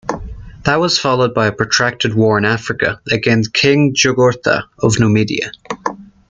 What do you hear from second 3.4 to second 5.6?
King Jugurtha of Numidia.